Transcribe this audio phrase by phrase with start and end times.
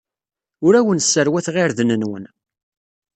[0.65, 2.25] Ur awen-sserwateɣ irden-nwen.